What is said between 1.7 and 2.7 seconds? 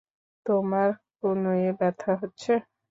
ব্যথা হচ্ছে?